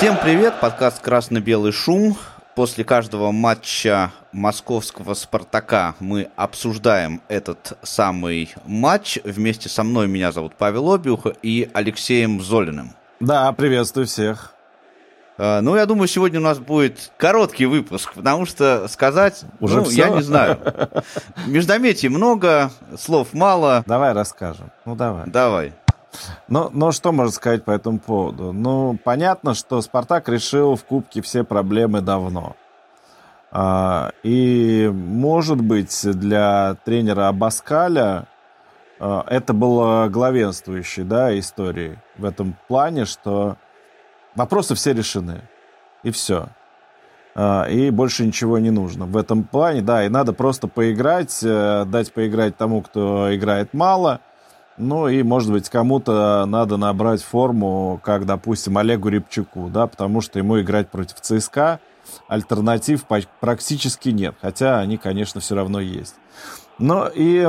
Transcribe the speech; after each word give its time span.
Всем 0.00 0.16
привет, 0.16 0.54
подкаст 0.62 1.02
«Красно-белый 1.02 1.72
шум». 1.72 2.16
После 2.54 2.84
каждого 2.84 3.32
матча 3.32 4.10
московского 4.32 5.12
«Спартака» 5.12 5.94
мы 6.00 6.30
обсуждаем 6.36 7.20
этот 7.28 7.76
самый 7.82 8.50
матч. 8.64 9.18
Вместе 9.24 9.68
со 9.68 9.82
мной 9.82 10.08
меня 10.08 10.32
зовут 10.32 10.54
Павел 10.56 10.90
Обиух 10.94 11.26
и 11.42 11.68
Алексеем 11.74 12.40
Золиным. 12.40 12.92
Да, 13.20 13.52
приветствую 13.52 14.06
всех. 14.06 14.54
А, 15.36 15.60
ну, 15.60 15.76
я 15.76 15.84
думаю, 15.84 16.08
сегодня 16.08 16.40
у 16.40 16.42
нас 16.42 16.58
будет 16.58 17.12
короткий 17.18 17.66
выпуск, 17.66 18.14
потому 18.14 18.46
что 18.46 18.88
сказать, 18.88 19.42
Уже 19.58 19.76
ну, 19.76 19.84
все? 19.84 19.96
я 19.96 20.08
не 20.08 20.22
знаю. 20.22 20.58
Междометий 21.46 22.08
много, 22.08 22.70
слов 22.98 23.34
мало. 23.34 23.84
Давай 23.86 24.14
расскажем. 24.14 24.70
Ну, 24.86 24.96
давай. 24.96 25.24
Давай. 25.26 25.72
Ну, 26.48 26.70
ну, 26.72 26.92
что 26.92 27.12
можно 27.12 27.32
сказать 27.32 27.64
по 27.64 27.70
этому 27.70 27.98
поводу? 27.98 28.52
Ну, 28.52 28.98
понятно, 29.02 29.54
что 29.54 29.80
«Спартак» 29.80 30.28
решил 30.28 30.76
в 30.76 30.84
Кубке 30.84 31.22
все 31.22 31.44
проблемы 31.44 32.00
давно. 32.00 32.56
А, 33.52 34.12
и, 34.22 34.90
может 34.92 35.60
быть, 35.60 36.00
для 36.04 36.76
тренера 36.84 37.28
Абаскаля 37.28 38.26
а, 39.00 39.24
это 39.28 39.52
было 39.52 40.08
главенствующей 40.08 41.04
да, 41.04 41.36
историей 41.38 41.98
в 42.16 42.24
этом 42.24 42.56
плане, 42.68 43.06
что 43.06 43.56
вопросы 44.34 44.74
все 44.74 44.92
решены. 44.92 45.42
И 46.02 46.10
все. 46.10 46.48
А, 47.34 47.66
И 47.66 47.90
больше 47.90 48.24
ничего 48.24 48.58
не 48.58 48.70
нужно. 48.70 49.06
В 49.06 49.16
этом 49.16 49.44
плане, 49.44 49.82
да, 49.82 50.04
и 50.04 50.08
надо 50.08 50.32
просто 50.32 50.68
поиграть, 50.68 51.40
э, 51.42 51.84
дать 51.86 52.12
поиграть 52.12 52.56
тому, 52.56 52.82
кто 52.82 53.34
играет 53.34 53.74
мало. 53.74 54.20
Ну 54.80 55.08
и, 55.08 55.22
может 55.22 55.52
быть, 55.52 55.68
кому-то 55.68 56.46
надо 56.46 56.78
набрать 56.78 57.22
форму, 57.22 58.00
как, 58.02 58.24
допустим, 58.24 58.78
Олегу 58.78 59.08
Рябчуку, 59.08 59.68
да, 59.68 59.86
потому 59.86 60.22
что 60.22 60.38
ему 60.38 60.58
играть 60.60 60.88
против 60.88 61.20
ЦСКА 61.20 61.80
альтернатив 62.28 63.04
практически 63.40 64.08
нет. 64.08 64.34
Хотя 64.40 64.80
они, 64.80 64.96
конечно, 64.96 65.40
все 65.40 65.54
равно 65.54 65.80
есть. 65.80 66.14
Но 66.78 67.08
и 67.14 67.46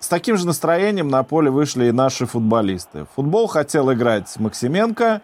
с 0.00 0.08
таким 0.08 0.36
же 0.36 0.46
настроением 0.46 1.08
на 1.08 1.22
поле 1.22 1.50
вышли 1.50 1.86
и 1.86 1.92
наши 1.92 2.26
футболисты. 2.26 3.06
Футбол 3.14 3.46
хотел 3.46 3.92
играть 3.92 4.34
Максименко, 4.38 5.20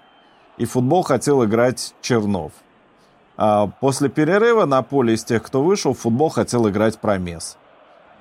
и 0.58 0.64
футбол 0.64 1.02
хотел 1.02 1.44
играть 1.44 1.94
Чернов. 2.02 2.52
А 3.36 3.68
после 3.68 4.08
перерыва 4.08 4.66
на 4.66 4.82
поле 4.82 5.14
из 5.14 5.24
тех, 5.24 5.42
кто 5.42 5.62
вышел, 5.62 5.94
футбол 5.94 6.28
хотел 6.28 6.68
играть 6.68 6.98
Промес. 6.98 7.56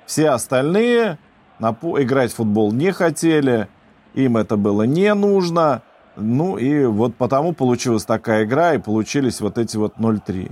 Все 0.06 0.30
остальные 0.30 1.17
играть 1.59 2.31
в 2.31 2.36
футбол 2.36 2.72
не 2.72 2.91
хотели, 2.91 3.67
им 4.13 4.38
это 4.38 4.58
было 4.58 4.83
не 4.83 5.13
нужно. 5.13 5.81
Ну 6.16 6.58
и 6.58 6.86
вот 6.86 7.16
потому 7.16 7.53
получилась 7.53 8.05
такая 8.05 8.45
игра, 8.45 8.73
и 8.73 8.80
получились 8.80 9.39
вот 9.39 9.58
эти 9.58 9.78
вот 9.78 9.97
0-3. 9.97 10.52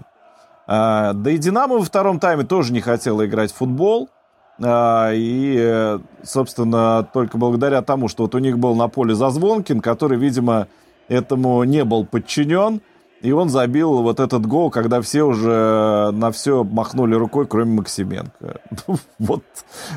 А, 0.67 1.14
да 1.14 1.31
и 1.31 1.38
Динамо 1.38 1.78
во 1.78 1.83
втором 1.83 2.20
тайме 2.20 2.44
тоже 2.44 2.73
не 2.73 2.81
хотела 2.81 3.26
играть 3.26 3.52
в 3.52 3.56
футбол. 3.56 4.09
А, 4.64 5.11
и, 5.11 5.56
э, 5.58 6.00
собственно, 6.23 7.08
только 7.11 7.38
благодаря 7.38 7.81
тому, 7.81 8.08
что 8.08 8.23
вот 8.23 8.36
у 8.36 8.39
них 8.39 8.58
был 8.58 8.76
на 8.76 8.88
поле 8.88 9.14
Зазвонкин, 9.14 9.81
который, 9.81 10.17
видимо, 10.17 10.67
этому 11.08 11.64
не 11.64 11.83
был 11.83 12.06
подчинен, 12.06 12.81
и 13.26 13.31
он 13.31 13.50
забил 13.50 14.04
вот 14.04 14.20
этот 14.20 14.45
гол, 14.45 14.70
когда 14.70 15.02
все 15.02 15.23
уже 15.23 16.12
на 16.14 16.31
все 16.31 16.64
махнули 16.64 17.16
рукой, 17.16 17.48
кроме 17.48 17.73
Максименко. 17.76 18.62
Ну, 18.88 18.98
Вот, 19.17 19.44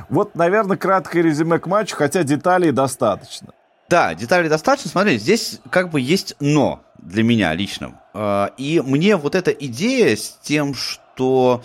вот, 0.08 0.34
наверное, 0.34 0.76
краткое 0.76 1.22
резюме 1.22 1.58
к 1.58 1.66
матчу, 1.66 1.94
хотя 1.96 2.22
деталей 2.22 2.72
достаточно. 2.72 3.48
Да, 3.88 4.14
деталей 4.14 4.48
достаточно. 4.48 4.90
Смотри, 4.90 5.18
здесь 5.18 5.60
как 5.70 5.90
бы 5.90 6.00
есть 6.00 6.36
но 6.40 6.80
для 6.98 7.22
меня 7.22 7.54
лично. 7.54 8.00
А, 8.14 8.50
И 8.56 8.80
мне 8.84 9.16
вот 9.16 9.34
эта 9.34 9.50
идея 9.50 10.16
с 10.16 10.38
тем, 10.42 10.74
что 10.74 11.62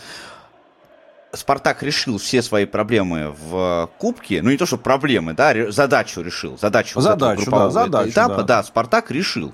Спартак 1.34 1.82
решил 1.84 2.18
все 2.18 2.42
свои 2.42 2.66
проблемы 2.66 3.36
в 3.50 3.90
Кубке, 3.98 4.42
ну 4.42 4.52
не 4.52 4.58
то, 4.58 4.66
что 4.66 4.78
проблемы, 4.78 5.34
да, 5.34 5.72
задачу 5.72 6.22
решил, 6.22 6.58
задачу, 6.58 7.02
Задачу, 7.02 7.50
да, 7.50 7.70
задачу, 7.70 8.10
этапа, 8.10 8.38
да. 8.38 8.44
да, 8.44 8.64
Спартак 8.64 9.10
решил. 9.12 9.54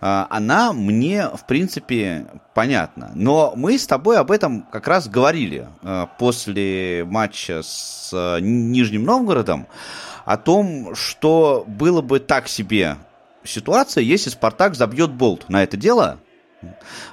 А, 0.00 0.26
Она 0.30 0.72
мне, 0.72 1.28
в 1.28 1.46
принципе, 1.46 2.26
понятна. 2.54 3.10
Но 3.14 3.52
мы 3.56 3.78
с 3.78 3.86
тобой 3.86 4.18
об 4.18 4.30
этом 4.30 4.62
как 4.62 4.86
раз 4.88 5.08
говорили 5.08 5.68
а, 5.82 6.06
после 6.18 7.04
матча 7.04 7.62
с 7.62 8.10
а, 8.12 8.38
Нижним 8.38 9.04
Новгородом, 9.04 9.66
о 10.24 10.36
том, 10.36 10.94
что 10.94 11.64
было 11.66 12.02
бы 12.02 12.20
так 12.20 12.48
себе 12.48 12.96
ситуация, 13.44 14.02
если 14.02 14.30
Спартак 14.30 14.74
забьет 14.74 15.12
болт 15.12 15.48
на 15.48 15.62
это 15.62 15.76
дело. 15.76 16.18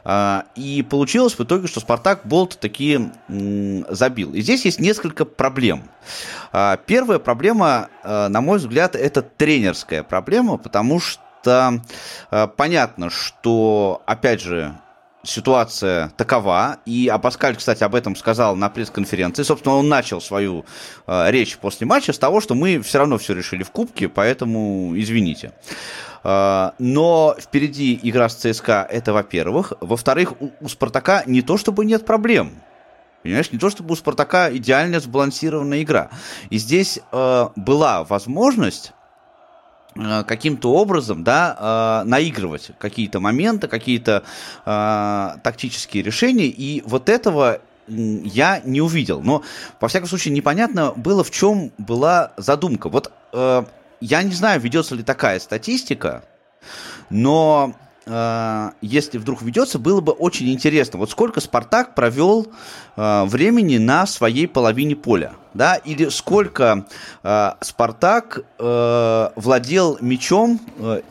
А, 0.04 0.46
И 0.56 0.84
получилось 0.84 1.38
в 1.38 1.44
итоге, 1.44 1.68
что 1.68 1.80
Спартак 1.80 2.22
болт 2.26 2.58
таки 2.60 3.10
м, 3.30 3.86
забил. 3.90 4.34
И 4.34 4.42
здесь 4.42 4.66
есть 4.66 4.80
несколько 4.80 5.26
проблем. 5.26 5.84
А, 6.52 6.78
Первая 6.78 7.20
проблема, 7.20 7.90
а, 8.04 8.30
на 8.30 8.42
мой 8.42 8.58
взгляд, 8.58 8.96
это 8.96 9.22
тренерская 9.22 10.04
проблема, 10.04 10.58
потому 10.58 11.00
что 11.00 11.22
понятно, 12.56 13.10
что, 13.10 14.02
опять 14.06 14.40
же, 14.40 14.78
ситуация 15.24 16.10
такова, 16.18 16.78
и 16.86 17.08
Абаскаль, 17.08 17.56
кстати, 17.56 17.84
об 17.84 17.96
этом 17.96 18.16
сказал 18.16 18.56
на 18.56 18.70
пресс-конференции. 18.70 19.44
Собственно, 19.44 19.76
он 19.76 19.88
начал 19.88 20.22
свою 20.22 20.66
э, 21.08 21.32
речь 21.32 21.58
после 21.58 21.88
матча 21.88 22.14
с 22.14 22.20
того, 22.20 22.42
что 22.42 22.56
мы 22.56 22.82
все 22.82 23.00
равно 23.00 23.18
все 23.18 23.34
решили 23.34 23.64
в 23.64 23.72
Кубке, 23.72 24.10
поэтому 24.10 24.94
извините. 24.96 25.54
Э, 26.24 26.72
но 26.78 27.36
впереди 27.40 28.00
игра 28.04 28.28
с 28.28 28.36
ЦСКА, 28.36 28.86
это 28.90 29.14
во-первых. 29.14 29.74
Во-вторых, 29.80 30.34
у, 30.42 30.52
у 30.60 30.68
Спартака 30.68 31.24
не 31.26 31.42
то 31.42 31.58
чтобы 31.58 31.86
нет 31.86 32.06
проблем. 32.06 32.52
Понимаешь, 33.24 33.52
не 33.54 33.60
то 33.60 33.70
чтобы 33.70 33.94
у 33.94 33.96
Спартака 33.96 34.54
идеально 34.54 35.00
сбалансированная 35.00 35.82
игра. 35.84 36.10
И 36.50 36.58
здесь 36.58 37.00
э, 37.12 37.48
была 37.56 38.04
возможность 38.04 38.92
каким-то 39.96 40.74
образом, 40.74 41.24
да, 41.24 42.02
э, 42.04 42.08
наигрывать 42.08 42.72
какие-то 42.80 43.20
моменты, 43.20 43.68
какие-то 43.68 44.24
э, 44.66 45.30
тактические 45.44 46.04
решения, 46.04 46.48
и 46.48 46.82
вот 46.86 47.10
этого 47.10 47.60
я 47.88 48.62
не 48.64 48.82
увидел. 48.82 49.22
Но, 49.22 49.44
во 49.80 49.88
всяком 49.88 50.08
случае, 50.08 50.34
непонятно 50.34 50.94
было, 50.96 51.24
в 51.24 51.32
чем 51.32 51.72
была 51.78 52.32
задумка. 52.38 52.90
Вот 52.90 53.12
э, 53.34 53.64
я 54.00 54.24
не 54.24 54.34
знаю, 54.34 54.62
ведется 54.62 54.96
ли 54.96 55.04
такая 55.04 55.40
статистика, 55.40 56.24
но 57.10 57.74
э, 57.74 57.93
если 58.06 59.18
вдруг 59.18 59.42
ведется, 59.42 59.80
было 59.80 60.02
бы 60.02 60.12
очень 60.12 60.52
интересно. 60.52 61.00
Вот 61.00 61.10
сколько 61.10 61.40
Спартак 61.40 61.96
провел 61.96 62.48
э, 62.98 63.24
времени 63.26 63.78
на 63.78 64.06
своей 64.06 64.48
половине 64.48 64.96
поля, 64.96 65.34
да, 65.54 65.76
или 65.76 66.10
сколько 66.10 66.86
э, 67.24 67.52
Спартак 67.62 68.40
э, 68.60 69.30
владел 69.36 69.98
мячом 70.02 70.60
э, 70.80 71.02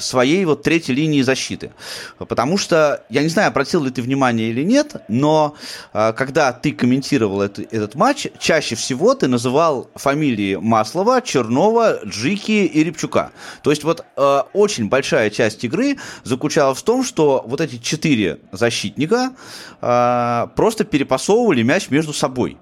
своей 0.00 0.44
вот 0.44 0.62
третьей 0.62 0.94
линии 0.94 1.22
защиты. 1.22 1.72
Потому 2.18 2.58
что, 2.58 3.04
я 3.10 3.22
не 3.22 3.28
знаю, 3.28 3.48
обратил 3.48 3.84
ли 3.84 3.90
ты 3.90 4.02
внимание 4.02 4.50
или 4.50 4.62
нет, 4.64 4.96
но 5.08 5.54
э, 5.92 6.12
когда 6.14 6.52
ты 6.52 6.72
комментировал 6.72 7.42
это- 7.42 7.62
этот 7.62 7.94
матч, 7.94 8.26
чаще 8.38 8.74
всего 8.74 9.14
ты 9.14 9.28
называл 9.28 9.90
фамилии 9.94 10.56
Маслова, 10.56 11.20
Чернова, 11.22 12.00
Джики 12.04 12.52
и 12.66 12.84
Репчука. 12.84 13.30
То 13.62 13.70
есть 13.70 13.84
вот 13.84 14.04
э, 14.16 14.42
очень 14.52 14.88
большая 14.88 15.30
часть 15.30 15.64
игры 15.64 15.96
заключалась 16.24 16.78
в 16.78 16.82
том, 16.82 17.04
что 17.04 17.44
вот 17.46 17.60
эти 17.60 17.76
четыре 17.78 18.38
защитника 18.52 19.30
э, 19.80 20.46
просто 20.56 20.84
перепасовывали 20.84 21.62
мяч 21.62 21.88
между 21.90 22.12
собой. 22.12 22.58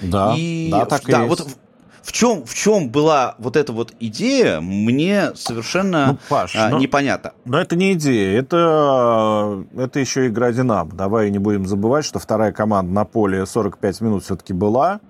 Да, 0.00 0.34
И 0.36 0.68
да, 0.70 0.84
так 0.86 1.08
и 1.08 1.12
да, 1.12 1.18
есть. 1.24 1.28
вот 1.28 1.40
в- 1.40 1.56
в 2.02 2.12
чем, 2.12 2.44
в 2.44 2.54
чем 2.54 2.90
была 2.90 3.34
вот 3.38 3.56
эта 3.56 3.72
вот 3.72 3.92
идея, 4.00 4.60
мне 4.60 5.34
совершенно 5.34 6.06
Ну, 6.12 6.18
Паш, 6.28 6.54
а, 6.56 6.70
ну- 6.70 6.78
непонятно. 6.78 7.32
Но 7.44 7.60
это 7.60 7.76
не 7.76 7.92
идея, 7.92 8.38
это, 8.38 9.64
это 9.76 10.00
еще 10.00 10.26
игра 10.26 10.52
«Динамо». 10.52 10.90
Давай 10.92 11.30
не 11.30 11.38
будем 11.38 11.66
забывать, 11.66 12.04
что 12.04 12.18
вторая 12.18 12.52
команда 12.52 12.92
на 12.92 13.04
поле 13.04 13.46
45 13.46 14.00
минут 14.00 14.24
все-таки 14.24 14.52
была. 14.52 15.00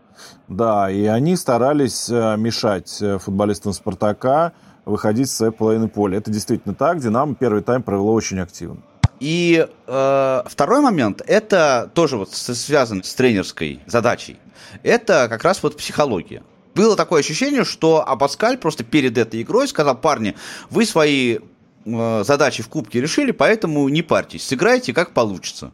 Да, 0.48 0.90
и 0.90 1.06
они 1.06 1.36
старались 1.36 2.08
э, 2.10 2.36
мешать 2.36 2.98
э, 3.00 3.18
футболистам 3.18 3.72
«Спартака» 3.72 4.52
выходить 4.84 5.30
с 5.30 5.36
своей 5.36 5.52
половины 5.52 5.88
поля. 5.88 6.18
Это 6.18 6.30
действительно 6.30 6.74
так. 6.74 7.00
«Динамо» 7.00 7.34
первый 7.34 7.62
тайм 7.62 7.82
провело 7.82 8.12
очень 8.12 8.38
активно. 8.38 8.78
И 9.20 9.66
э, 9.86 10.42
второй 10.46 10.80
момент, 10.80 11.22
это 11.26 11.90
тоже 11.94 12.16
вот 12.16 12.32
связан 12.32 13.02
с 13.04 13.14
тренерской 13.14 13.80
задачей. 13.86 14.38
Это 14.82 15.28
как 15.28 15.44
раз 15.44 15.62
вот 15.62 15.76
психология. 15.76 16.42
Было 16.74 16.96
такое 16.96 17.20
ощущение, 17.20 17.64
что 17.64 18.06
Абаскаль 18.06 18.56
просто 18.58 18.82
перед 18.84 19.18
этой 19.18 19.42
игрой 19.42 19.68
сказал, 19.68 19.96
парни, 19.96 20.34
вы 20.70 20.86
свои 20.86 21.38
э, 21.84 22.24
задачи 22.26 22.62
в 22.62 22.68
Кубке 22.68 23.00
решили, 23.00 23.30
поэтому 23.32 23.88
не 23.88 24.02
парьтесь, 24.02 24.46
сыграйте 24.46 24.92
как 24.92 25.12
получится. 25.12 25.72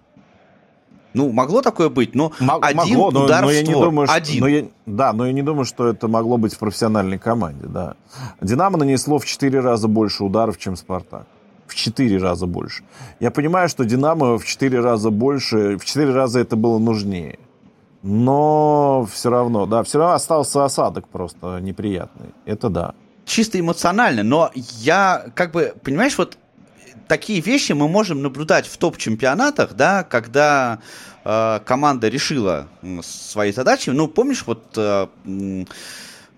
Ну, 1.15 1.31
могло 1.33 1.63
такое 1.63 1.89
быть, 1.89 2.15
но 2.15 2.33
Мо- 2.41 2.59
один 2.61 2.77
могло, 2.77 3.11
но- 3.11 3.25
удар 3.25 3.43
но 3.43 3.49
в 3.49 3.53
я 3.53 3.61
не 3.63 3.67
створ. 3.67 3.85
думаю, 3.87 4.07
что- 4.07 4.17
один. 4.17 4.41
но 4.41 4.47
я- 4.49 4.65
да, 4.87 5.13
но 5.13 5.27
я 5.27 5.33
не 5.33 5.43
думаю, 5.43 5.65
что 5.65 5.89
это 5.89 6.07
могло 6.07 6.37
быть 6.37 6.55
в 6.55 6.59
профессиональной 6.59 7.19
команде, 7.19 7.67
да. 7.67 7.95
«Динамо» 8.41 8.77
нанесло 8.79 9.19
в 9.19 9.25
четыре 9.25 9.61
раза 9.61 9.89
больше 9.89 10.23
ударов, 10.25 10.59
чем 10.59 10.77
«Спартак». 10.77 11.27
в 11.67 11.75
4 11.75 12.19
раза 12.19 12.47
больше. 12.47 12.83
Я 13.21 13.31
понимаю, 13.31 13.69
что 13.69 13.85
Динамо 13.85 14.39
в 14.39 14.45
4 14.47 14.81
раза 14.81 15.11
больше, 15.11 15.77
в 15.79 15.85
4 15.85 16.13
раза 16.13 16.41
это 16.41 16.57
было 16.57 16.79
нужнее. 16.79 17.39
Но 18.11 19.07
все 19.13 19.29
равно, 19.29 19.67
да, 19.67 19.83
все 19.83 19.99
равно 19.99 20.15
остался 20.15 20.65
осадок 20.65 21.09
просто 21.09 21.59
неприятный. 21.61 22.31
Это 22.47 22.71
да. 22.71 22.95
Чисто 23.27 23.61
эмоционально, 23.61 24.23
но 24.23 24.51
я 24.55 25.27
как 25.35 25.53
бы, 25.53 25.75
понимаешь, 25.85 26.17
вот 26.17 26.39
такие 27.07 27.41
вещи 27.41 27.73
мы 27.73 27.87
можем 27.87 28.23
наблюдать 28.23 28.67
в 28.67 28.79
топ-чемпионатах, 28.79 29.75
да, 29.75 30.05
когда 30.05 30.79
э, 31.23 31.61
команда 31.67 32.09
решила 32.09 32.69
свои 33.03 33.53
задачи. 33.53 33.91
Ну, 33.91 34.09
помнишь, 34.09 34.45
вот, 34.47 34.65
э, 34.79 35.07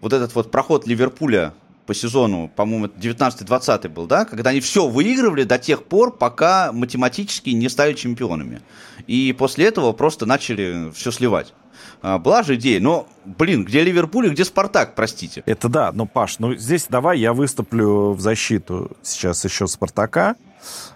вот 0.01 0.13
этот 0.13 0.35
вот 0.35 0.51
проход 0.51 0.89
Ливерпуля 0.89 1.55
по 1.87 1.95
сезону, 1.95 2.51
по-моему, 2.57 2.87
19-20 2.87 3.89
был, 3.91 4.07
да, 4.07 4.25
когда 4.25 4.51
они 4.51 4.59
все 4.59 4.89
выигрывали 4.89 5.45
до 5.45 5.59
тех 5.59 5.85
пор, 5.85 6.17
пока 6.17 6.73
математически 6.73 7.51
не 7.51 7.69
стали 7.69 7.95
чемпионами. 7.95 8.61
И 9.07 9.33
после 9.39 9.67
этого 9.67 9.93
просто 9.93 10.27
начали 10.27 10.91
все 10.91 11.13
сливать. 11.13 11.55
А, 12.03 12.19
была 12.19 12.43
же 12.43 12.57
идея, 12.57 12.81
но, 12.81 13.07
блин, 13.25 13.65
где 13.65 13.83
Ливерпуль 13.83 14.27
и 14.27 14.31
где 14.31 14.45
Спартак, 14.45 14.95
простите. 14.95 15.43
Это 15.47 15.69
да, 15.69 15.93
но, 15.93 16.07
Паш, 16.07 16.39
ну 16.39 16.55
здесь 16.55 16.87
давай 16.89 17.19
я 17.19 17.33
выступлю 17.33 18.13
в 18.13 18.21
защиту 18.21 18.91
сейчас 19.03 19.45
еще 19.45 19.67
Спартака 19.67 20.37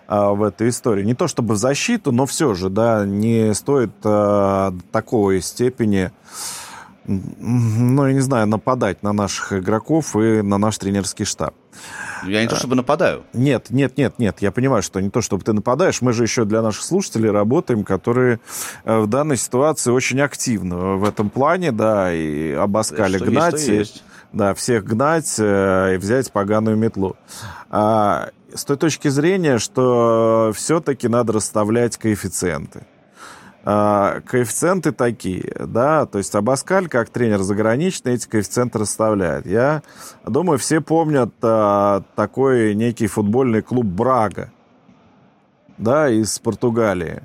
а, 0.07 0.31
в 0.31 0.43
этой 0.43 0.69
истории. 0.69 1.05
Не 1.05 1.15
то 1.15 1.29
чтобы 1.29 1.55
в 1.55 1.59
защиту, 1.59 2.13
но 2.13 2.27
все 2.27 2.55
же, 2.55 2.71
да, 2.71 3.05
не 3.05 3.55
стоит 3.55 3.93
а, 4.05 4.75
такой 4.93 5.41
степени 5.41 6.11
ну, 7.07 8.07
я 8.07 8.15
не 8.15 8.21
знаю, 8.21 8.47
нападать 8.47 9.03
на 9.03 9.13
наших 9.13 9.53
игроков 9.53 10.17
и 10.17 10.41
на 10.43 10.57
наш 10.57 10.79
тренерский 10.79 11.27
штаб. 11.27 11.55
Я 12.27 12.43
не 12.43 12.49
то 12.49 12.57
чтобы 12.57 12.77
нападаю. 12.77 13.25
Нет, 13.33 13.71
нет, 13.71 13.97
нет, 13.99 14.19
нет. 14.19 14.37
Я 14.41 14.51
понимаю, 14.51 14.83
что 14.83 15.01
не 15.01 15.11
то 15.11 15.21
чтобы 15.21 15.45
ты 15.45 15.53
нападаешь. 15.53 16.01
Мы 16.01 16.13
же 16.13 16.23
еще 16.23 16.45
для 16.45 16.63
наших 16.63 16.83
слушателей 16.83 17.31
работаем, 17.31 17.85
которые 17.85 18.41
э, 18.85 18.99
в 18.99 19.07
данной 19.07 19.37
ситуации 19.37 19.91
очень 19.91 20.21
активны 20.21 20.77
в 20.97 21.05
этом 21.05 21.31
плане, 21.31 21.73
да, 21.73 22.13
и 22.13 22.53
обоскали 22.53 23.17
что 23.17 23.27
гнать. 23.27 23.55
Есть, 23.55 23.69
есть. 23.69 24.05
Да, 24.33 24.55
всех 24.55 24.85
гнать 24.85 25.37
э, 25.39 25.95
и 25.95 25.97
взять 25.97 26.33
поганую 26.33 26.77
метлу. 26.77 27.17
А, 27.71 28.31
с 28.55 28.65
той 28.65 28.77
точки 28.77 29.09
зрения, 29.09 29.59
что 29.59 30.53
все-таки 30.55 31.09
надо 31.09 31.35
расставлять 31.35 31.97
коэффициенты. 31.97 32.85
А, 33.67 34.21
коэффициенты 34.27 34.93
такие, 34.93 35.51
да, 35.59 36.05
то 36.05 36.19
есть 36.19 36.35
Абаскаль, 36.35 36.87
как 36.89 37.09
тренер 37.09 37.41
заграничный, 37.41 38.15
эти 38.15 38.29
коэффициенты 38.29 38.79
расставляет. 38.79 39.47
Я 39.47 39.83
думаю, 40.27 40.59
все 40.59 40.83
помнят 40.83 41.33
а, 41.41 42.03
такой 42.15 42.75
некий 42.75 43.07
футбольный 43.07 43.63
клуб 43.63 43.87
Брага, 43.87 44.53
да, 45.79 46.11
из 46.11 46.39
Португалии. 46.39 47.23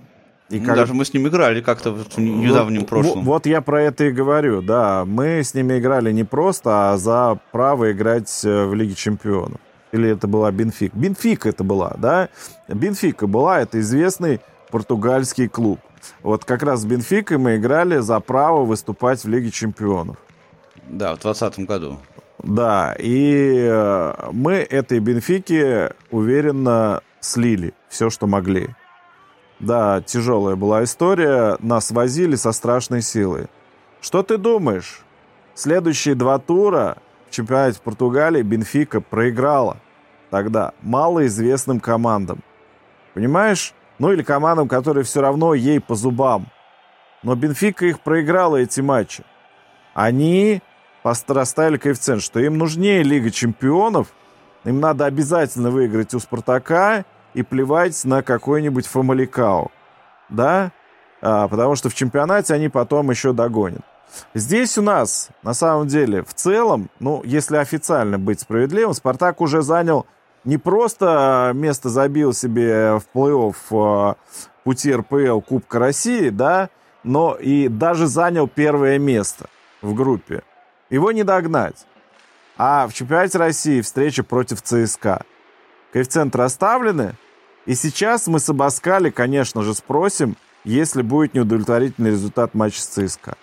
И 0.50 0.62
как... 0.62 0.78
Даже 0.78 0.94
мы 0.94 1.04
с 1.04 1.14
ним 1.14 1.28
играли 1.28 1.62
как-то 1.62 1.92
в 1.92 2.18
недавнем 2.18 2.82
вот, 2.82 2.90
прошлом. 2.90 3.24
Вот 3.24 3.46
я 3.46 3.62
про 3.62 3.84
это 3.84 4.06
и 4.06 4.12
говорю, 4.12 4.62
да. 4.62 5.04
Мы 5.06 5.44
с 5.44 5.54
ними 5.54 5.78
играли 5.78 6.12
не 6.12 6.24
просто, 6.24 6.92
а 6.92 6.98
за 6.98 7.38
право 7.52 7.92
играть 7.92 8.44
э, 8.44 8.66
в 8.66 8.74
Лиге 8.74 8.96
Чемпионов. 8.96 9.60
Или 9.92 10.10
это 10.10 10.28
была 10.28 10.52
Бенфик? 10.52 10.94
Бенфика 10.96 11.50
это 11.50 11.64
была, 11.64 11.96
да? 11.98 12.30
Бенфика 12.68 13.28
была, 13.28 13.60
это 13.60 13.80
известный 13.80 14.40
португальский 14.72 15.48
клуб. 15.48 15.80
Вот 16.22 16.46
как 16.46 16.64
раз 16.64 16.82
с 16.82 16.86
Бенфикой 16.86 17.38
мы 17.38 17.58
играли 17.58 17.98
за 18.00 18.20
право 18.20 18.66
выступать 18.66 19.24
в 19.24 19.28
Лиге 19.28 19.52
Чемпионов. 19.52 20.18
Да, 20.88 21.16
в 21.16 21.20
2020 21.20 21.60
году. 21.68 22.00
Да, 22.44 22.96
и 22.98 23.68
э, 23.70 24.30
мы 24.32 24.54
этой 24.54 25.00
Бенфике 25.00 25.94
уверенно 26.10 27.02
слили 27.20 27.74
все, 27.90 28.10
что 28.10 28.28
могли. 28.28 28.70
Да, 29.60 30.02
тяжелая 30.02 30.56
была 30.56 30.84
история, 30.86 31.58
нас 31.60 31.92
возили 31.92 32.36
со 32.36 32.54
страшной 32.54 33.02
силой. 33.02 33.48
Что 34.00 34.24
ты 34.24 34.38
думаешь? 34.38 35.02
Следующие 35.54 36.16
два 36.16 36.40
тура 36.40 36.98
в 37.28 37.32
чемпионате 37.32 37.82
Португалии 37.84 38.42
Бенфика 38.42 39.02
проиграла 39.02 39.78
тогда 40.30 40.74
малоизвестным 40.82 41.82
командам. 41.82 42.40
Понимаешь? 43.14 43.74
Ну 44.00 44.12
или 44.12 44.24
командам, 44.24 44.68
которые 44.68 45.04
все 45.04 45.22
равно 45.22 45.54
ей 45.54 45.80
по 45.80 45.96
зубам. 45.96 46.48
Но 47.22 47.36
Бенфика 47.36 47.86
их 47.86 48.00
проиграла 48.00 48.58
эти 48.58 48.82
матчи. 48.82 49.24
Они 49.94 50.62
расставили 51.04 51.78
коэффициент, 51.78 52.22
что 52.22 52.40
им 52.40 52.58
нужнее 52.58 53.04
Лига 53.04 53.30
Чемпионов, 53.30 54.08
им 54.64 54.80
надо 54.80 55.06
обязательно 55.06 55.72
выиграть 55.72 56.14
у 56.14 56.20
Спартака 56.20 57.06
и 57.34 57.44
плевать 57.44 58.04
на 58.06 58.22
какой-нибудь 58.22 58.88
Фамаликао. 58.88 59.72
Да? 60.30 60.72
А, 61.22 61.48
потому 61.48 61.76
что 61.76 61.90
в 61.90 61.96
чемпионате 61.96 62.54
они 62.54 62.70
потом 62.70 63.10
еще 63.10 63.34
догонят. 63.34 63.82
Здесь 64.34 64.78
у 64.78 64.82
нас, 64.82 65.30
на 65.44 65.54
самом 65.54 65.88
деле, 65.88 66.24
в 66.24 66.34
целом, 66.34 66.90
ну, 67.00 67.22
если 67.24 67.58
официально 67.58 68.18
быть 68.18 68.42
справедливым, 68.42 68.94
Спартак 68.94 69.40
уже 69.42 69.62
занял 69.62 70.08
не 70.44 70.58
просто 70.58 71.52
место 71.54 71.90
забил 71.90 72.34
себе 72.34 73.00
в 73.00 73.04
плей-офф 73.14 73.56
э, 73.72 74.16
пути 74.64 74.94
РПЛ 74.94 75.42
Кубка 75.42 75.80
России, 75.80 76.30
да, 76.30 76.70
но 77.04 77.36
и 77.36 77.68
даже 77.68 78.08
занял 78.08 78.48
первое 78.48 79.00
место 79.00 79.50
в 79.82 79.94
группе. 79.94 80.44
Его 80.90 81.12
не 81.12 81.24
догнать. 81.24 81.86
А 82.58 82.88
в 82.88 82.94
чемпионате 82.94 83.38
России 83.38 83.82
встреча 83.82 84.24
против 84.24 84.62
ЦСКА. 84.62 85.24
Коэффициенты 85.94 86.38
расставлены. 86.38 87.16
И 87.66 87.76
сейчас 87.76 88.28
мы 88.28 88.40
с 88.40 88.50
Абаскали, 88.50 89.10
конечно 89.10 89.64
же, 89.64 89.74
спросим, 89.74 90.36
если 90.64 91.02
будет 91.02 91.34
неудовлетворительный 91.34 92.12
результат 92.12 92.54
матча 92.54 92.82
с 92.82 92.88
ЦСКА. 92.88 93.38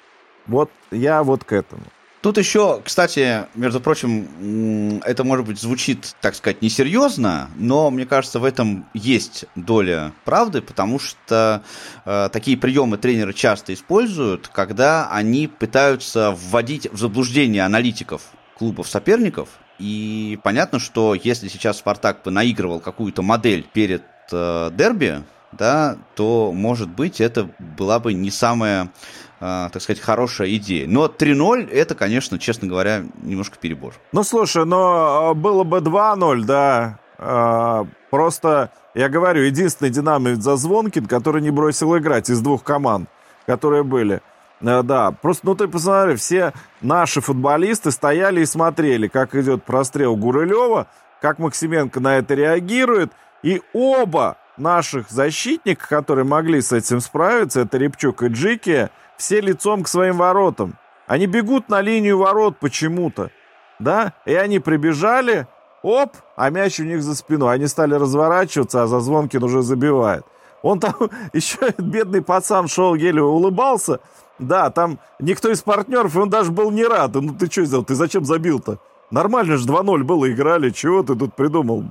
Вот 0.46 0.70
я 0.90 1.22
вот 1.22 1.44
к 1.44 1.52
этому. 1.52 1.82
Тут 2.26 2.38
еще, 2.38 2.80
кстати, 2.84 3.46
между 3.54 3.80
прочим, 3.80 5.00
это, 5.04 5.22
может 5.22 5.46
быть, 5.46 5.60
звучит, 5.60 6.16
так 6.20 6.34
сказать, 6.34 6.60
несерьезно, 6.60 7.50
но 7.54 7.88
мне 7.88 8.04
кажется, 8.04 8.40
в 8.40 8.44
этом 8.44 8.84
есть 8.94 9.44
доля 9.54 10.12
правды, 10.24 10.60
потому 10.60 10.98
что 10.98 11.62
э, 12.04 12.28
такие 12.32 12.56
приемы 12.56 12.98
тренеры 12.98 13.32
часто 13.32 13.72
используют, 13.72 14.48
когда 14.48 15.08
они 15.08 15.46
пытаются 15.46 16.32
вводить 16.32 16.92
в 16.92 16.98
заблуждение 16.98 17.64
аналитиков 17.64 18.22
клубов 18.58 18.88
соперников. 18.88 19.48
И 19.78 20.40
понятно, 20.42 20.80
что 20.80 21.14
если 21.14 21.46
сейчас 21.46 21.78
Спартак 21.78 22.24
бы 22.24 22.32
наигрывал 22.32 22.80
какую-то 22.80 23.22
модель 23.22 23.64
перед 23.72 24.02
э, 24.32 24.72
дерби, 24.74 25.22
да, 25.52 25.96
то, 26.16 26.52
может 26.52 26.88
быть, 26.88 27.20
это 27.20 27.48
была 27.58 28.00
бы 28.00 28.12
не 28.14 28.32
самая 28.32 28.90
так 29.38 29.82
сказать, 29.82 30.00
хорошая 30.00 30.54
идея. 30.56 30.86
Но 30.88 31.06
3-0 31.06 31.70
это, 31.70 31.94
конечно, 31.94 32.38
честно 32.38 32.68
говоря, 32.68 33.04
немножко 33.22 33.58
перебор. 33.58 33.94
Ну, 34.12 34.22
слушай, 34.22 34.64
но 34.64 35.30
а, 35.30 35.34
было 35.34 35.64
бы 35.64 35.78
2-0, 35.78 36.44
да. 36.44 36.98
А, 37.18 37.86
просто, 38.10 38.70
я 38.94 39.08
говорю, 39.08 39.42
единственный 39.42 39.90
динамик 39.90 40.40
Зазвонкин, 40.40 41.06
который 41.06 41.42
не 41.42 41.50
бросил 41.50 41.96
играть 41.96 42.30
из 42.30 42.40
двух 42.40 42.62
команд, 42.62 43.08
которые 43.46 43.84
были. 43.84 44.22
Э, 44.60 44.82
да, 44.82 45.10
просто, 45.10 45.46
ну 45.46 45.54
ты 45.54 45.68
посмотри, 45.68 46.16
все 46.16 46.52
наши 46.80 47.20
футболисты 47.20 47.90
стояли 47.90 48.40
и 48.40 48.46
смотрели, 48.46 49.08
как 49.08 49.34
идет 49.34 49.64
прострел 49.64 50.16
Гурылева, 50.16 50.86
как 51.20 51.38
Максименко 51.38 52.00
на 52.00 52.18
это 52.18 52.34
реагирует, 52.34 53.12
и 53.42 53.62
оба 53.72 54.38
наших 54.56 55.10
защитника, 55.10 55.86
которые 55.88 56.24
могли 56.24 56.60
с 56.60 56.72
этим 56.72 57.00
справиться, 57.00 57.60
это 57.60 57.76
Репчук 57.76 58.22
и 58.22 58.28
Джики, 58.28 58.90
все 59.16 59.40
лицом 59.40 59.82
к 59.82 59.88
своим 59.88 60.18
воротам. 60.18 60.78
Они 61.06 61.26
бегут 61.26 61.68
на 61.68 61.80
линию 61.80 62.18
ворот 62.18 62.58
почему-то. 62.58 63.30
Да? 63.78 64.14
И 64.24 64.34
они 64.34 64.58
прибежали, 64.58 65.46
оп, 65.82 66.16
а 66.36 66.50
мяч 66.50 66.80
у 66.80 66.84
них 66.84 67.02
за 67.02 67.14
спиной. 67.14 67.54
Они 67.54 67.66
стали 67.66 67.94
разворачиваться, 67.94 68.82
а 68.82 68.86
Зазвонкин 68.86 69.42
уже 69.42 69.62
забивает. 69.62 70.24
Он 70.62 70.80
там 70.80 70.94
еще, 71.32 71.58
бедный 71.78 72.22
пацан, 72.22 72.68
шел 72.68 72.94
еле 72.94 73.22
улыбался. 73.22 74.00
Да, 74.38 74.70
там 74.70 74.98
никто 75.18 75.50
из 75.50 75.62
партнеров, 75.62 76.16
он 76.16 76.28
даже 76.28 76.50
был 76.50 76.70
не 76.70 76.84
рад. 76.84 77.14
Ну 77.14 77.34
ты 77.34 77.50
что 77.50 77.64
сделал? 77.64 77.84
Ты 77.84 77.94
зачем 77.94 78.24
забил-то? 78.24 78.78
Нормально 79.10 79.56
же 79.56 79.66
2-0 79.66 80.02
было, 80.02 80.30
играли. 80.30 80.70
Чего 80.70 81.02
ты 81.02 81.14
тут 81.14 81.34
придумал? 81.34 81.84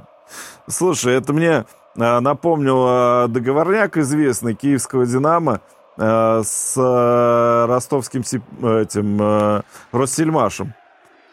Слушай, 0.68 1.14
это 1.16 1.34
мне 1.34 1.66
а, 1.98 2.20
напомнил 2.20 2.84
а, 2.86 3.28
договорняк 3.28 3.98
известный 3.98 4.54
киевского 4.54 5.06
«Динамо», 5.06 5.62
с 6.04 6.74
э, 6.78 7.66
ростовским 7.68 8.22
этим 8.22 9.22
э, 9.22 9.62
Россельмашем. 9.92 10.74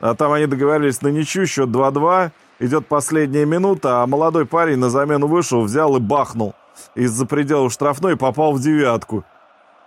А 0.00 0.14
там 0.14 0.32
они 0.32 0.46
договорились 0.46 1.02
на 1.02 1.08
ничью, 1.08 1.46
счет 1.46 1.68
2-2. 1.68 2.30
Идет 2.60 2.86
последняя 2.86 3.44
минута, 3.44 4.02
а 4.02 4.06
молодой 4.06 4.46
парень 4.46 4.78
на 4.78 4.88
замену 4.88 5.26
вышел, 5.26 5.62
взял 5.62 5.96
и 5.96 6.00
бахнул 6.00 6.54
из-за 6.94 7.26
пределов 7.26 7.72
штрафной 7.72 8.12
и 8.12 8.16
попал 8.16 8.52
в 8.52 8.60
девятку. 8.60 9.24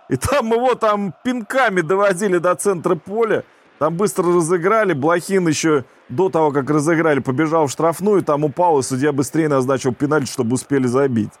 И 0.08 0.16
там 0.16 0.52
его 0.52 0.74
там 0.74 1.14
пинками 1.24 1.80
доводили 1.80 2.38
до 2.38 2.54
центра 2.54 2.94
поля. 2.94 3.44
Там 3.78 3.94
быстро 3.94 4.34
разыграли, 4.34 4.94
Блохин 4.94 5.48
еще 5.48 5.84
до 6.08 6.30
того, 6.30 6.50
как 6.50 6.70
разыграли, 6.70 7.20
побежал 7.20 7.66
в 7.66 7.70
штрафную, 7.70 8.22
там 8.22 8.44
упал, 8.44 8.78
и 8.78 8.82
судья 8.82 9.12
быстрее 9.12 9.48
назначил 9.48 9.92
пенальти, 9.92 10.30
чтобы 10.30 10.54
успели 10.54 10.86
забить. 10.86 11.32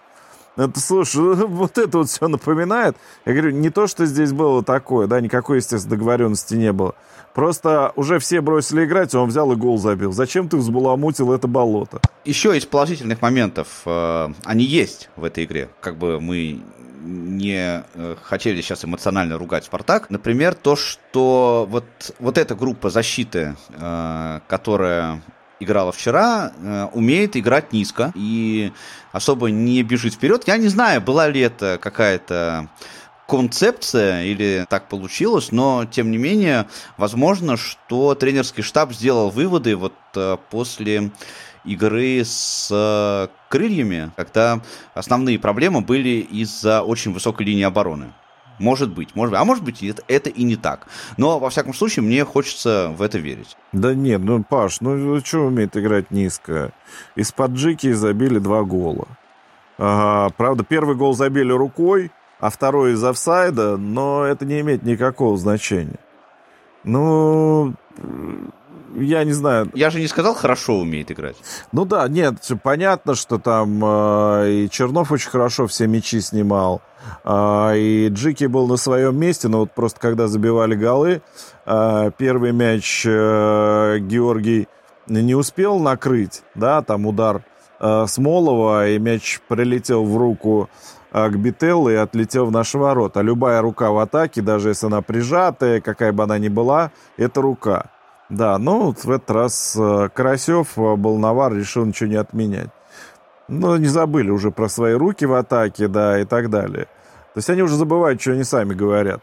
Это, 0.56 0.80
слушай, 0.80 1.20
вот 1.46 1.78
это 1.78 1.98
вот 1.98 2.08
все 2.08 2.28
напоминает. 2.28 2.96
Я 3.24 3.32
говорю, 3.32 3.50
не 3.50 3.70
то, 3.70 3.86
что 3.86 4.06
здесь 4.06 4.32
было 4.32 4.62
такое, 4.62 5.06
да, 5.06 5.20
никакой, 5.20 5.58
естественно, 5.58 5.96
договоренности 5.96 6.54
не 6.54 6.72
было. 6.72 6.94
Просто 7.34 7.92
уже 7.96 8.18
все 8.18 8.40
бросили 8.40 8.86
играть, 8.86 9.14
он 9.14 9.28
взял 9.28 9.52
и 9.52 9.56
гол 9.56 9.76
забил. 9.76 10.12
Зачем 10.12 10.48
ты 10.48 10.56
взбаламутил 10.56 11.32
это 11.34 11.46
болото? 11.46 12.00
Еще 12.24 12.56
из 12.56 12.64
положительных 12.64 13.20
моментов, 13.20 13.82
э, 13.84 14.28
они 14.44 14.64
есть 14.64 15.10
в 15.16 15.24
этой 15.24 15.44
игре. 15.44 15.68
Как 15.80 15.98
бы 15.98 16.18
мы 16.18 16.62
не 17.06 17.84
э, 17.94 18.16
хотели 18.22 18.62
сейчас 18.62 18.86
эмоционально 18.86 19.36
ругать 19.36 19.64
Спартак. 19.64 20.08
Например, 20.08 20.54
то, 20.54 20.76
что 20.76 21.66
вот, 21.68 21.84
вот 22.18 22.38
эта 22.38 22.54
группа 22.54 22.88
защиты, 22.88 23.54
э, 23.68 24.40
которая 24.48 25.20
играла 25.60 25.92
вчера, 25.92 26.52
э, 26.56 26.88
умеет 26.92 27.36
играть 27.36 27.72
низко 27.72 28.12
и 28.14 28.72
особо 29.12 29.50
не 29.50 29.82
бежит 29.82 30.14
вперед. 30.14 30.44
Я 30.46 30.56
не 30.56 30.68
знаю, 30.68 31.00
была 31.00 31.28
ли 31.28 31.40
это 31.40 31.78
какая-то 31.80 32.68
концепция 33.26 34.24
или 34.24 34.66
так 34.68 34.88
получилось, 34.88 35.50
но 35.50 35.84
тем 35.84 36.10
не 36.10 36.18
менее, 36.18 36.66
возможно, 36.96 37.56
что 37.56 38.14
тренерский 38.14 38.62
штаб 38.62 38.92
сделал 38.92 39.30
выводы 39.30 39.76
вот 39.76 39.94
э, 40.14 40.36
после 40.50 41.10
игры 41.64 42.22
с 42.24 42.68
э, 42.70 43.28
крыльями, 43.48 44.12
когда 44.16 44.60
основные 44.94 45.38
проблемы 45.38 45.80
были 45.80 46.20
из-за 46.30 46.82
очень 46.82 47.12
высокой 47.12 47.46
линии 47.46 47.64
обороны. 47.64 48.12
Может 48.58 48.92
быть, 48.92 49.14
может 49.14 49.32
быть. 49.32 49.40
А 49.40 49.44
может 49.44 49.64
быть, 49.64 49.82
это, 49.82 50.02
это 50.08 50.30
и 50.30 50.44
не 50.44 50.56
так. 50.56 50.86
Но, 51.16 51.38
во 51.38 51.50
всяком 51.50 51.74
случае, 51.74 52.04
мне 52.04 52.24
хочется 52.24 52.92
в 52.96 53.02
это 53.02 53.18
верить. 53.18 53.56
Да 53.72 53.94
нет, 53.94 54.20
ну, 54.22 54.42
Паш, 54.42 54.80
ну 54.80 55.20
что 55.20 55.46
умеет 55.46 55.76
играть 55.76 56.10
низко? 56.10 56.72
Из-под 57.14 57.52
Джики 57.52 57.92
забили 57.92 58.38
два 58.38 58.62
гола. 58.62 59.06
Ага, 59.78 60.32
правда, 60.36 60.64
первый 60.64 60.96
гол 60.96 61.14
забили 61.14 61.52
рукой, 61.52 62.10
а 62.40 62.50
второй 62.50 62.92
из 62.92 63.04
офсайда, 63.04 63.76
но 63.76 64.24
это 64.24 64.44
не 64.44 64.60
имеет 64.60 64.82
никакого 64.82 65.36
значения. 65.36 65.98
Ну, 66.84 67.74
я 68.94 69.24
не 69.24 69.32
знаю. 69.32 69.70
Я 69.74 69.90
же 69.90 70.00
не 70.00 70.06
сказал, 70.06 70.34
хорошо 70.34 70.78
умеет 70.78 71.10
играть. 71.10 71.36
Ну 71.72 71.84
да, 71.84 72.08
нет, 72.08 72.36
понятно, 72.62 73.14
что 73.14 73.38
там 73.38 73.80
э, 73.84 74.50
и 74.50 74.70
Чернов 74.70 75.12
очень 75.12 75.30
хорошо 75.30 75.66
все 75.66 75.86
мячи 75.86 76.20
снимал, 76.20 76.82
э, 77.24 77.72
и 77.76 78.08
Джики 78.08 78.44
был 78.44 78.66
на 78.66 78.76
своем 78.76 79.18
месте, 79.18 79.48
но 79.48 79.60
вот 79.60 79.72
просто 79.72 80.00
когда 80.00 80.28
забивали 80.28 80.74
голы, 80.74 81.22
э, 81.66 82.10
первый 82.16 82.52
мяч 82.52 83.04
э, 83.06 83.98
Георгий 84.00 84.68
не 85.06 85.34
успел 85.34 85.78
накрыть, 85.78 86.42
да, 86.54 86.82
там 86.82 87.06
удар 87.06 87.42
э, 87.80 88.06
Смолова, 88.08 88.88
и 88.88 88.98
мяч 88.98 89.40
прилетел 89.48 90.04
в 90.04 90.16
руку 90.16 90.68
э, 91.12 91.28
к 91.28 91.36
Бителлу 91.36 91.90
и 91.90 91.94
отлетел 91.94 92.46
в 92.46 92.52
наши 92.52 92.78
ворота. 92.78 93.20
Любая 93.20 93.60
рука 93.60 93.90
в 93.90 93.98
атаке, 93.98 94.42
даже 94.42 94.70
если 94.70 94.86
она 94.86 95.02
прижатая, 95.02 95.80
какая 95.80 96.12
бы 96.12 96.22
она 96.22 96.38
ни 96.38 96.48
была, 96.48 96.90
это 97.16 97.40
рука. 97.40 97.90
Да, 98.28 98.58
ну 98.58 98.92
в 98.92 99.10
этот 99.10 99.30
раз 99.30 99.76
э, 99.78 100.08
Карасев, 100.12 100.76
э, 100.76 100.96
Болновар 100.96 101.54
решил 101.54 101.84
ничего 101.84 102.10
не 102.10 102.16
отменять. 102.16 102.70
Ну, 103.46 103.76
не 103.76 103.86
забыли 103.86 104.30
уже 104.30 104.50
про 104.50 104.68
свои 104.68 104.94
руки 104.94 105.24
в 105.24 105.34
атаке, 105.34 105.86
да, 105.86 106.18
и 106.18 106.24
так 106.24 106.50
далее. 106.50 106.86
То 107.34 107.38
есть 107.38 107.48
они 107.48 107.62
уже 107.62 107.76
забывают, 107.76 108.20
что 108.20 108.32
они 108.32 108.42
сами 108.42 108.74
говорят. 108.74 109.20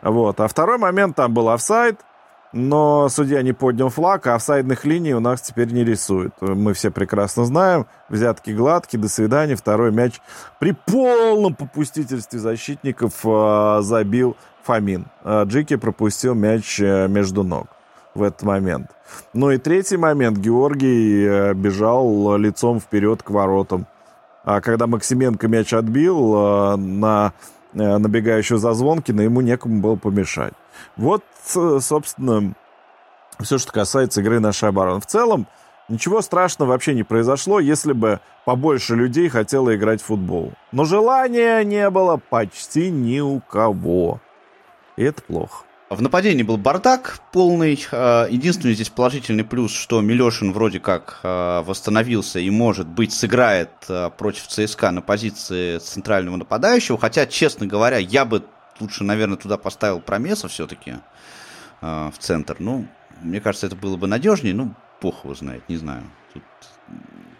Вот. 0.00 0.40
А 0.40 0.48
второй 0.48 0.78
момент 0.78 1.16
там 1.16 1.34
был 1.34 1.50
офсайд, 1.50 2.00
но 2.54 3.10
судья 3.10 3.42
не 3.42 3.52
поднял 3.52 3.90
флаг, 3.90 4.26
а 4.26 4.36
офсайдных 4.36 4.86
линий 4.86 5.12
у 5.12 5.20
нас 5.20 5.42
теперь 5.42 5.70
не 5.70 5.84
рисует. 5.84 6.32
Мы 6.40 6.72
все 6.72 6.90
прекрасно 6.90 7.44
знаем. 7.44 7.86
Взятки 8.08 8.52
гладкие, 8.52 9.02
до 9.02 9.10
свидания. 9.10 9.56
Второй 9.56 9.92
мяч 9.92 10.22
при 10.58 10.72
полном 10.72 11.54
попустительстве 11.54 12.38
защитников 12.38 13.12
э, 13.24 13.78
забил 13.82 14.34
Фомин. 14.62 15.06
Джики 15.44 15.76
пропустил 15.76 16.34
мяч 16.34 16.80
между 16.80 17.42
ног 17.42 17.75
в 18.16 18.22
этот 18.22 18.42
момент. 18.42 18.90
Ну 19.32 19.50
и 19.50 19.58
третий 19.58 19.96
момент. 19.96 20.38
Георгий 20.38 21.24
э, 21.24 21.54
бежал 21.54 22.36
лицом 22.36 22.80
вперед 22.80 23.22
к 23.22 23.30
воротам. 23.30 23.86
А 24.44 24.60
когда 24.60 24.86
Максименко 24.86 25.48
мяч 25.48 25.72
отбил 25.72 26.34
э, 26.34 26.76
на 26.76 27.32
э, 27.74 27.98
набегающего 27.98 28.58
Зазвонкина, 28.58 29.20
ему 29.20 29.40
некому 29.40 29.80
было 29.80 29.96
помешать. 29.96 30.54
Вот, 30.96 31.22
собственно, 31.44 32.54
все, 33.40 33.58
что 33.58 33.72
касается 33.72 34.20
игры 34.20 34.40
нашей 34.40 34.68
обороны. 34.68 35.00
В 35.00 35.06
целом, 35.06 35.46
ничего 35.88 36.22
страшного 36.22 36.70
вообще 36.70 36.94
не 36.94 37.02
произошло, 37.02 37.60
если 37.60 37.92
бы 37.92 38.20
побольше 38.44 38.94
людей 38.94 39.28
хотело 39.28 39.74
играть 39.74 40.00
в 40.00 40.06
футбол. 40.06 40.52
Но 40.72 40.84
желания 40.84 41.62
не 41.64 41.88
было 41.90 42.16
почти 42.16 42.90
ни 42.90 43.20
у 43.20 43.40
кого. 43.40 44.20
И 44.96 45.04
это 45.04 45.22
плохо. 45.22 45.65
В 45.88 46.02
нападении 46.02 46.42
был 46.42 46.56
бардак 46.56 47.20
полный. 47.32 47.78
Э, 47.92 48.26
единственный 48.28 48.74
здесь 48.74 48.88
положительный 48.88 49.44
плюс, 49.44 49.72
что 49.72 50.00
Милешин 50.00 50.52
вроде 50.52 50.80
как 50.80 51.20
э, 51.22 51.62
восстановился 51.64 52.40
и, 52.40 52.50
может 52.50 52.88
быть, 52.88 53.12
сыграет 53.12 53.70
э, 53.88 54.10
против 54.18 54.48
ЦСКА 54.48 54.90
на 54.90 55.00
позиции 55.00 55.78
центрального 55.78 56.38
нападающего. 56.38 56.98
Хотя, 56.98 57.24
честно 57.26 57.66
говоря, 57.66 57.98
я 57.98 58.24
бы 58.24 58.44
лучше, 58.80 59.04
наверное, 59.04 59.36
туда 59.36 59.58
поставил 59.58 60.00
Промеса 60.00 60.48
все-таки 60.48 60.94
в 61.80 62.14
центр. 62.18 62.56
Ну, 62.58 62.88
мне 63.22 63.40
кажется, 63.40 63.68
это 63.68 63.76
было 63.76 63.96
бы 63.96 64.08
надежнее. 64.08 64.54
Ну, 64.54 64.74
бог 65.00 65.22
его 65.22 65.36
знает, 65.36 65.68
не 65.68 65.76
знаю. 65.76 66.02
Тут 66.32 66.42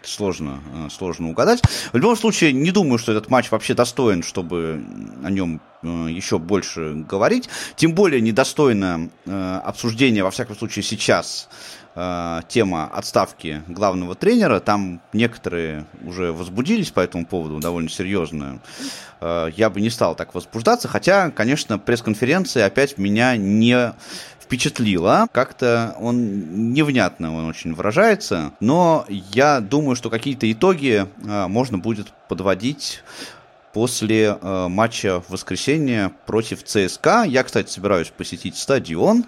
сложно, 0.03 0.59
э, 0.73 0.89
сложно 0.89 1.29
угадать. 1.29 1.61
В 1.91 1.97
любом 1.97 2.15
случае, 2.15 2.53
не 2.53 2.71
думаю, 2.71 2.97
что 2.99 3.11
этот 3.11 3.29
матч 3.29 3.51
вообще 3.51 3.73
достоин, 3.73 4.23
чтобы 4.23 4.83
о 5.23 5.29
нем 5.29 5.61
э, 5.83 5.87
еще 6.09 6.39
больше 6.39 6.93
говорить. 7.07 7.49
Тем 7.75 7.93
более 7.93 8.21
недостойно 8.21 9.09
э, 9.25 9.61
обсуждения, 9.63 10.23
во 10.23 10.31
всяком 10.31 10.55
случае, 10.55 10.83
сейчас 10.83 11.49
тема 12.47 12.85
отставки 12.93 13.63
главного 13.67 14.13
тренера. 14.13 14.59
Там 14.59 15.01
некоторые 15.13 15.85
уже 16.05 16.31
возбудились 16.31 16.91
по 16.91 16.99
этому 16.99 17.25
поводу 17.25 17.59
довольно 17.59 17.89
серьезно. 17.89 18.59
Я 19.21 19.71
бы 19.71 19.81
не 19.81 19.89
стал 19.89 20.13
так 20.15 20.35
возбуждаться, 20.35 20.87
хотя, 20.87 21.31
конечно, 21.31 21.79
пресс-конференция 21.79 22.67
опять 22.67 22.99
меня 22.99 23.35
не 23.35 23.93
впечатлило. 24.47 25.27
Как-то 25.33 25.95
он 25.99 26.71
невнятно 26.73 27.35
он 27.35 27.45
очень 27.45 27.73
выражается, 27.73 28.53
но 28.61 29.05
я 29.09 29.59
думаю, 29.59 29.97
что 29.97 30.09
какие-то 30.09 30.49
итоги 30.49 31.05
а, 31.27 31.49
можно 31.49 31.77
будет 31.77 32.13
подводить 32.29 33.03
после 33.77 34.35
э, 34.41 34.67
матча 34.69 35.21
в 35.21 35.29
воскресенье 35.29 36.11
против 36.25 36.63
ЦСКА. 36.63 37.25
Я, 37.27 37.43
кстати, 37.43 37.69
собираюсь 37.69 38.09
посетить 38.09 38.57
стадион 38.57 39.23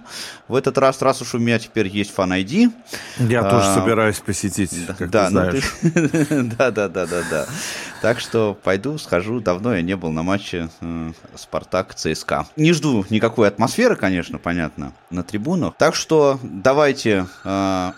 в 0.48 0.56
этот 0.56 0.80
раз, 0.80 1.04
раз 1.04 1.22
уж 1.22 1.36
у 1.36 1.38
меня 1.38 1.60
теперь 1.60 1.88
есть 1.88 2.12
фан 2.12 2.34
ID. 2.34 2.72
Я 3.20 3.42
а, 3.42 3.50
тоже 3.52 3.68
собираюсь 3.76 4.20
посетить, 4.20 4.72
да, 4.88 4.96
как 4.96 5.12
да, 5.12 5.28
ты 5.28 5.34
ну 5.34 5.40
знаешь. 5.40 5.74
ты... 5.82 6.44
да, 6.58 6.72
да, 6.72 6.90
да, 6.90 7.06
да, 7.06 7.22
да. 7.30 7.46
Так 8.02 8.20
что 8.20 8.58
пойду, 8.64 8.98
схожу. 8.98 9.40
Давно 9.40 9.76
я 9.76 9.84
не 9.84 9.96
был 9.96 10.10
на 10.10 10.24
матче 10.24 10.70
э, 10.82 11.12
Спартак 11.36 11.94
ЦСКА. 11.94 12.48
Не 12.56 12.74
жду 12.74 13.06
никакой 13.12 13.50
атмосферы, 13.50 13.96
конечно, 13.96 14.40
понятно, 14.40 14.94
на 15.12 15.22
трибунах. 15.22 15.76
Так 15.78 15.94
что 15.94 16.40
давайте 16.42 17.28
э, 17.44 17.92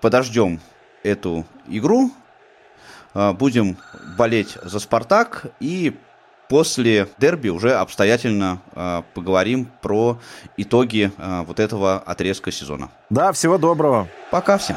подождем 0.00 0.60
эту 1.02 1.44
игру 1.66 2.12
будем 3.38 3.76
болеть 4.16 4.58
за 4.62 4.78
«Спартак» 4.78 5.46
и 5.60 5.96
после 6.48 7.08
дерби 7.18 7.48
уже 7.48 7.74
обстоятельно 7.74 8.60
э, 8.74 9.02
поговорим 9.14 9.68
про 9.82 10.18
итоги 10.56 11.10
э, 11.16 11.42
вот 11.46 11.60
этого 11.60 11.98
отрезка 11.98 12.52
сезона. 12.52 12.90
Да, 13.10 13.32
всего 13.32 13.58
доброго. 13.58 14.08
Пока 14.30 14.58
всем. 14.58 14.76